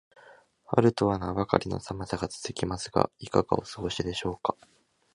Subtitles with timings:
[0.65, 4.57] 春とは名ばかりの寒さが続きますが、いかがお過ごしでしょうか。